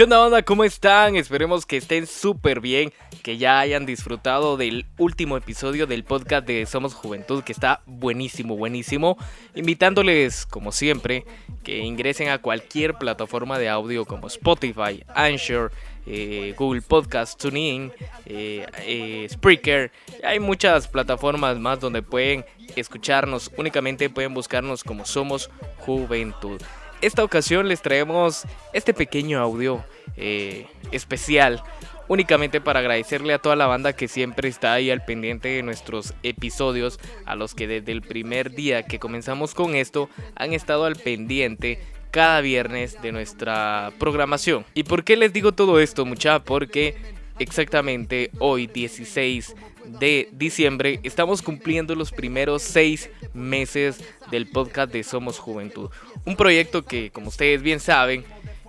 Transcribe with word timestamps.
¿Qué 0.00 0.04
onda, 0.04 0.24
onda? 0.24 0.42
¿Cómo 0.42 0.64
están? 0.64 1.14
Esperemos 1.16 1.66
que 1.66 1.76
estén 1.76 2.06
súper 2.06 2.62
bien, 2.62 2.90
que 3.22 3.36
ya 3.36 3.60
hayan 3.60 3.84
disfrutado 3.84 4.56
del 4.56 4.86
último 4.96 5.36
episodio 5.36 5.86
del 5.86 6.04
podcast 6.04 6.46
de 6.46 6.64
Somos 6.64 6.94
Juventud, 6.94 7.44
que 7.44 7.52
está 7.52 7.82
buenísimo, 7.84 8.56
buenísimo. 8.56 9.18
Invitándoles, 9.54 10.46
como 10.46 10.72
siempre, 10.72 11.26
que 11.62 11.80
ingresen 11.80 12.30
a 12.30 12.38
cualquier 12.38 12.94
plataforma 12.94 13.58
de 13.58 13.68
audio 13.68 14.06
como 14.06 14.28
Spotify, 14.28 15.04
Anchor, 15.14 15.70
eh, 16.06 16.54
Google 16.56 16.80
Podcast, 16.80 17.38
TuneIn, 17.38 17.92
eh, 18.24 18.66
eh, 18.78 19.26
Spreaker. 19.30 19.92
Hay 20.24 20.40
muchas 20.40 20.88
plataformas 20.88 21.58
más 21.58 21.78
donde 21.78 22.00
pueden 22.00 22.46
escucharnos. 22.74 23.50
Únicamente 23.58 24.08
pueden 24.08 24.32
buscarnos 24.32 24.82
como 24.82 25.04
Somos 25.04 25.50
Juventud 25.76 26.58
esta 27.00 27.24
ocasión 27.24 27.68
les 27.68 27.80
traemos 27.80 28.44
este 28.72 28.92
pequeño 28.92 29.40
audio 29.40 29.82
eh, 30.16 30.66
especial 30.92 31.62
únicamente 32.10 32.60
para 32.60 32.80
agradecerle 32.80 33.32
a 33.32 33.38
toda 33.38 33.54
la 33.54 33.68
banda 33.68 33.92
que 33.92 34.08
siempre 34.08 34.48
está 34.48 34.72
ahí 34.72 34.90
al 34.90 35.04
pendiente 35.04 35.48
de 35.48 35.62
nuestros 35.62 36.12
episodios, 36.24 36.98
a 37.24 37.36
los 37.36 37.54
que 37.54 37.68
desde 37.68 37.92
el 37.92 38.02
primer 38.02 38.50
día 38.50 38.82
que 38.82 38.98
comenzamos 38.98 39.54
con 39.54 39.76
esto 39.76 40.10
han 40.34 40.52
estado 40.52 40.86
al 40.86 40.96
pendiente 40.96 41.78
cada 42.10 42.40
viernes 42.40 43.00
de 43.00 43.12
nuestra 43.12 43.92
programación. 44.00 44.64
¿Y 44.74 44.82
por 44.82 45.04
qué 45.04 45.16
les 45.16 45.32
digo 45.32 45.52
todo 45.52 45.78
esto, 45.78 46.04
mucha? 46.04 46.40
Porque 46.42 46.96
exactamente 47.38 48.32
hoy 48.40 48.66
16 48.66 49.54
de 50.00 50.28
diciembre 50.32 50.98
estamos 51.04 51.42
cumpliendo 51.42 51.94
los 51.94 52.10
primeros 52.10 52.62
seis 52.62 53.08
meses 53.34 54.00
del 54.32 54.48
podcast 54.48 54.92
de 54.92 55.04
Somos 55.04 55.38
Juventud. 55.38 55.90
Un 56.24 56.34
proyecto 56.34 56.84
que, 56.84 57.10
como 57.10 57.28
ustedes 57.28 57.62
bien 57.62 57.78
saben, 57.78 58.24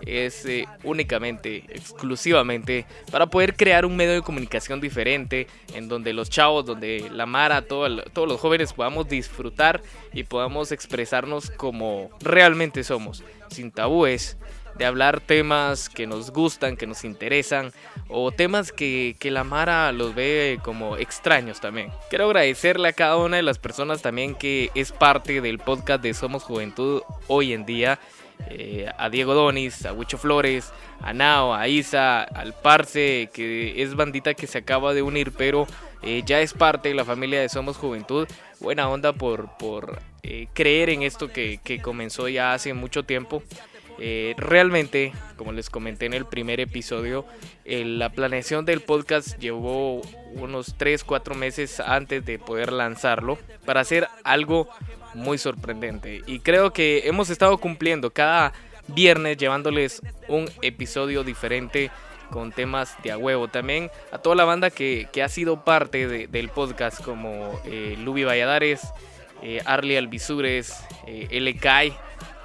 es 0.00 0.44
eh, 0.46 0.66
únicamente, 0.84 1.64
exclusivamente, 1.68 2.86
para 3.10 3.26
poder 3.26 3.54
crear 3.54 3.84
un 3.84 3.96
medio 3.96 4.12
de 4.12 4.22
comunicación 4.22 4.80
diferente, 4.80 5.46
en 5.74 5.88
donde 5.88 6.12
los 6.12 6.30
chavos, 6.30 6.64
donde 6.64 7.08
la 7.12 7.26
Mara, 7.26 7.62
todos 7.62 8.04
los 8.14 8.40
jóvenes 8.40 8.72
podamos 8.72 9.08
disfrutar 9.08 9.82
y 10.12 10.24
podamos 10.24 10.72
expresarnos 10.72 11.50
como 11.50 12.10
realmente 12.20 12.84
somos, 12.84 13.22
sin 13.50 13.70
tabúes, 13.70 14.36
de 14.78 14.84
hablar 14.84 15.20
temas 15.20 15.88
que 15.88 16.06
nos 16.06 16.30
gustan, 16.30 16.76
que 16.76 16.86
nos 16.86 17.04
interesan, 17.04 17.72
o 18.08 18.30
temas 18.32 18.72
que, 18.72 19.16
la 19.22 19.44
Mara 19.44 19.90
los 19.92 20.14
ve 20.14 20.60
como 20.62 20.96
extraños 20.96 21.60
también. 21.60 21.90
Quiero 22.08 22.26
agradecerle 22.26 22.88
a 22.88 22.92
cada 22.92 23.16
una 23.16 23.36
de 23.36 23.42
las 23.42 23.58
personas 23.58 24.02
también 24.02 24.34
que 24.34 24.70
es 24.74 24.92
parte 24.92 25.40
del 25.40 25.58
podcast 25.58 26.02
de 26.02 26.14
Somos 26.14 26.42
Juventud 26.42 27.02
hoy 27.26 27.52
en 27.52 27.66
día. 27.66 27.98
Eh, 28.48 28.88
a 28.96 29.10
Diego 29.10 29.34
Donis, 29.34 29.86
a 29.86 29.92
Huicho 29.92 30.18
Flores, 30.18 30.72
a 31.00 31.12
Nao, 31.12 31.54
a 31.54 31.68
Isa, 31.68 32.22
al 32.22 32.54
Parce, 32.54 33.28
que 33.32 33.82
es 33.82 33.94
bandita 33.94 34.34
que 34.34 34.46
se 34.46 34.58
acaba 34.58 34.94
de 34.94 35.02
unir, 35.02 35.32
pero 35.32 35.66
eh, 36.02 36.22
ya 36.24 36.40
es 36.40 36.52
parte 36.52 36.88
de 36.90 36.94
la 36.94 37.04
familia 37.04 37.40
de 37.40 37.48
Somos 37.48 37.76
Juventud. 37.76 38.28
Buena 38.60 38.88
onda 38.88 39.12
por, 39.12 39.56
por 39.58 39.98
eh, 40.22 40.46
creer 40.54 40.90
en 40.90 41.02
esto 41.02 41.28
que, 41.28 41.58
que 41.62 41.82
comenzó 41.82 42.28
ya 42.28 42.54
hace 42.54 42.72
mucho 42.72 43.02
tiempo. 43.02 43.42
Eh, 43.98 44.34
realmente, 44.36 45.12
como 45.36 45.52
les 45.52 45.70
comenté 45.70 46.06
en 46.06 46.14
el 46.14 46.26
primer 46.26 46.60
episodio, 46.60 47.24
la 47.64 48.10
planeación 48.10 48.64
del 48.64 48.80
podcast 48.80 49.38
llevó 49.38 50.02
unos 50.34 50.76
3-4 50.78 51.34
meses 51.34 51.80
antes 51.80 52.24
de 52.24 52.38
poder 52.38 52.72
lanzarlo 52.72 53.38
para 53.64 53.80
hacer 53.80 54.08
algo 54.22 54.68
muy 55.14 55.38
sorprendente. 55.38 56.22
Y 56.26 56.40
creo 56.40 56.72
que 56.72 57.02
hemos 57.06 57.30
estado 57.30 57.58
cumpliendo 57.58 58.10
cada 58.10 58.52
viernes 58.88 59.36
llevándoles 59.36 60.02
un 60.28 60.48
episodio 60.62 61.24
diferente 61.24 61.90
con 62.30 62.52
temas 62.52 62.96
de 63.02 63.12
a 63.12 63.18
huevo. 63.18 63.48
También 63.48 63.90
a 64.12 64.18
toda 64.18 64.36
la 64.36 64.44
banda 64.44 64.70
que, 64.70 65.08
ha 65.24 65.28
sido 65.28 65.64
parte 65.64 66.28
del 66.28 66.48
podcast 66.48 67.02
como 67.02 67.60
eh, 67.64 67.96
Lubi 67.98 68.24
Valladares, 68.24 68.82
eh, 69.42 69.60
Arlie 69.64 69.98
Alvisures, 69.98 70.74
eh, 71.06 71.28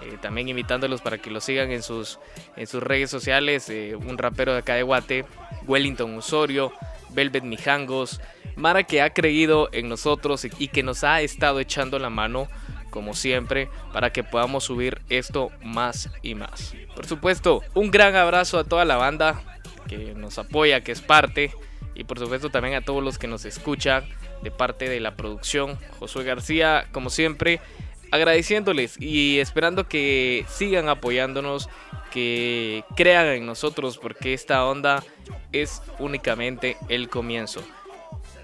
eh, 0.02 0.18
también 0.22 0.50
invitándolos 0.50 1.02
para 1.02 1.18
que 1.18 1.32
lo 1.32 1.42
sigan 1.42 1.72
en 1.72 1.84
sus, 1.84 2.20
en 2.56 2.68
sus 2.68 2.82
redes 2.82 3.10
sociales. 3.10 3.70
Eh, 3.70 3.96
un 3.96 4.18
rapero 4.18 4.54
de 4.54 4.60
acá 4.60 4.76
de 4.76 4.84
Guate, 4.84 5.26
Wellington 5.68 6.18
Osorio, 6.18 6.72
Velvet 7.10 7.44
Mijangos. 7.44 8.22
Mara 8.56 8.84
que 8.84 9.02
ha 9.02 9.12
creído 9.12 9.70
en 9.72 9.90
nosotros 9.90 10.46
y 10.60 10.68
que 10.68 10.84
nos 10.84 11.04
ha 11.04 11.22
estado 11.22 11.60
echando 11.60 12.00
la 12.00 12.10
mano 12.10 12.48
como 12.92 13.16
siempre, 13.16 13.70
para 13.92 14.12
que 14.12 14.24
podamos 14.24 14.66
subir 14.66 15.02
esto 15.10 15.50
más 15.64 16.10
y 16.22 16.36
más. 16.36 16.76
Por 16.94 17.08
supuesto, 17.08 17.64
un 17.74 17.90
gran 17.90 18.16
abrazo 18.16 18.60
a 18.60 18.64
toda 18.66 18.86
la 18.86 18.98
banda 18.98 19.42
que 19.88 20.14
nos 20.14 20.38
apoya, 20.38 20.82
que 20.82 20.92
es 20.92 21.02
parte, 21.02 21.52
y 21.96 22.04
por 22.04 22.20
supuesto 22.20 22.50
también 22.50 22.76
a 22.76 22.82
todos 22.82 23.04
los 23.04 23.18
que 23.18 23.28
nos 23.28 23.46
escuchan 23.46 24.06
de 24.44 24.52
parte 24.52 24.88
de 24.88 25.00
la 25.00 25.16
producción. 25.16 25.80
Josué 26.00 26.24
García, 26.24 26.88
como 26.92 27.10
siempre, 27.10 27.60
agradeciéndoles 28.12 29.00
y 29.00 29.40
esperando 29.40 29.88
que 29.88 30.46
sigan 30.50 30.90
apoyándonos, 30.90 31.70
que 32.12 32.84
crean 32.96 33.28
en 33.28 33.46
nosotros, 33.46 33.98
porque 33.98 34.34
esta 34.34 34.66
onda 34.66 35.04
es 35.52 35.82
únicamente 36.00 36.78
el 36.90 37.10
comienzo. 37.10 37.64